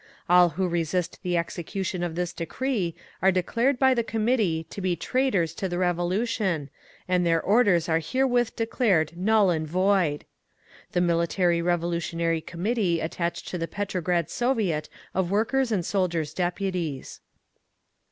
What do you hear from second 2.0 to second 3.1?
of this decree